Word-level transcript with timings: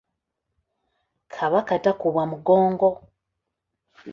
Kabaka 1.33 1.73
takubwa 1.83 2.23
mugongo. 2.31 2.89